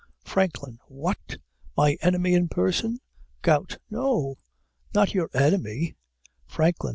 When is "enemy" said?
2.01-2.33, 5.35-5.95